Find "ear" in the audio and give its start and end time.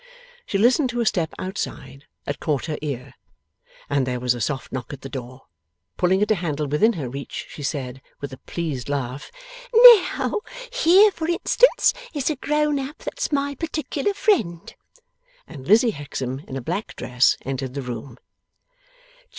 2.81-3.13